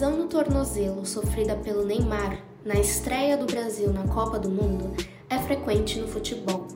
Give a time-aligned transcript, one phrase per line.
[0.00, 4.96] lesão no tornozelo sofrida pelo Neymar na estreia do Brasil na Copa do Mundo
[5.28, 6.66] é frequente no futebol.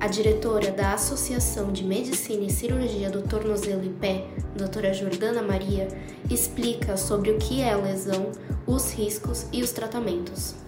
[0.00, 4.24] A diretora da Associação de Medicina e Cirurgia do Tornozelo e Pé,
[4.56, 5.88] doutora Jordana Maria,
[6.30, 8.32] explica sobre o que é a lesão,
[8.66, 10.63] os riscos e os tratamentos.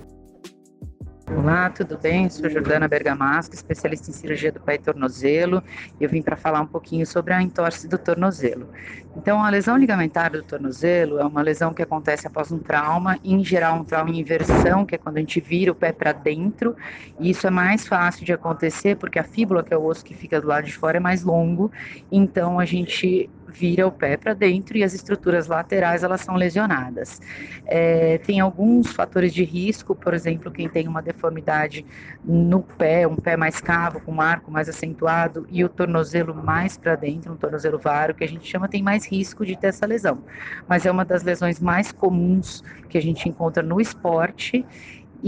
[1.28, 2.30] Olá, tudo bem?
[2.30, 5.60] Sou Jordana Bergamasco, especialista em cirurgia do pé e tornozelo,
[6.00, 8.68] e eu vim para falar um pouquinho sobre a entorse do tornozelo.
[9.16, 13.44] Então, a lesão ligamentar do tornozelo é uma lesão que acontece após um trauma, em
[13.44, 16.76] geral um trauma em inversão, que é quando a gente vira o pé para dentro,
[17.18, 20.14] e isso é mais fácil de acontecer porque a fíbula, que é o osso que
[20.14, 21.72] fica do lado de fora, é mais longo,
[22.10, 27.20] então a gente vira o pé para dentro e as estruturas laterais elas são lesionadas.
[27.64, 31.84] É, tem alguns fatores de risco, por exemplo, quem tem uma deformidade
[32.24, 36.76] no pé, um pé mais cavo, com um arco mais acentuado e o tornozelo mais
[36.76, 39.86] para dentro, um tornozelo varo, que a gente chama, tem mais risco de ter essa
[39.86, 40.22] lesão.
[40.68, 44.64] Mas é uma das lesões mais comuns que a gente encontra no esporte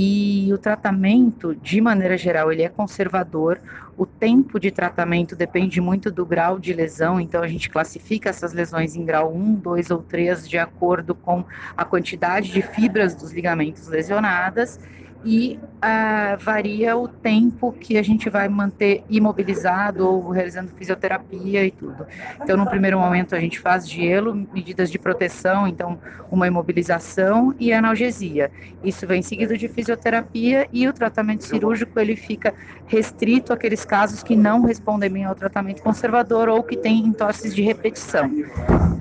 [0.00, 3.60] e o tratamento, de maneira geral, ele é conservador.
[3.96, 8.52] O tempo de tratamento depende muito do grau de lesão, então a gente classifica essas
[8.52, 11.44] lesões em grau 1, 2 ou 3 de acordo com
[11.76, 14.78] a quantidade de fibras dos ligamentos lesionadas
[15.24, 21.70] e uh, varia o tempo que a gente vai manter imobilizado ou realizando fisioterapia e
[21.70, 22.06] tudo.
[22.40, 25.98] Então, no primeiro momento, a gente faz gelo, medidas de proteção, então,
[26.30, 28.50] uma imobilização e analgesia.
[28.82, 32.54] Isso vem seguido de fisioterapia e o tratamento cirúrgico ele fica
[32.86, 37.62] restrito àqueles casos que não respondem bem ao tratamento conservador ou que têm entorses de
[37.62, 38.30] repetição.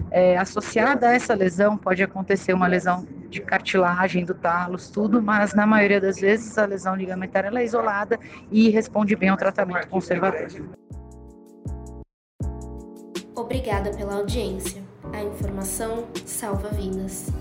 [0.09, 5.53] É, associada a essa lesão, pode acontecer uma lesão de cartilagem do talos, tudo, mas
[5.53, 8.19] na maioria das vezes a lesão ligamentar é isolada
[8.51, 10.47] e responde bem ao tratamento conservador.
[13.35, 14.81] Obrigada pela audiência.
[15.13, 17.31] A informação salva vidas.